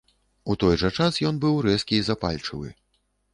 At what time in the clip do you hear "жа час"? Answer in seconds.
0.83-1.19